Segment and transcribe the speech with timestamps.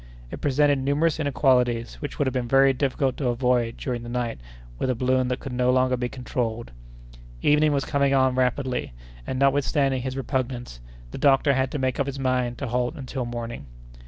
[0.31, 4.41] It presented numerous inequalities, which would have been very difficult to avoid during the night
[4.79, 6.71] with a balloon that could no longer be controlled.
[7.43, 8.93] Evening was coming on rapidly,
[9.27, 10.79] and, notwithstanding his repugnance,
[11.11, 13.67] the doctor had to make up his mind to halt until morning.